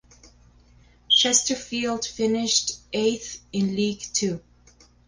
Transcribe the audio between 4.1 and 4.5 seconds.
Two.